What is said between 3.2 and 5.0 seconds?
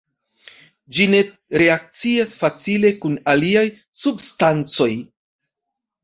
aliaj substancoj.